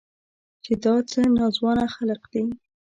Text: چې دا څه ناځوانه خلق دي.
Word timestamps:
چې 0.63 0.73
دا 0.83 0.95
څه 1.11 1.21
ناځوانه 1.37 1.85
خلق 1.95 2.21
دي. 2.33 2.43